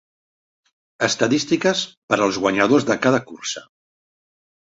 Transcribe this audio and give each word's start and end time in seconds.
Estadístiques 1.07 1.83
per 2.13 2.17
als 2.27 2.41
guanyadors 2.45 2.87
de 2.89 2.97
cada 3.05 3.23
cursa. 3.27 3.63